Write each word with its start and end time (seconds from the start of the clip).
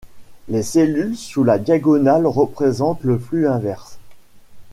Les 0.49 0.63
cellules 0.63 1.15
sous 1.15 1.43
la 1.43 1.59
diagonale 1.59 2.25
représentent 2.25 3.03
le 3.03 3.19
flux 3.19 3.47
inverse. 3.47 3.99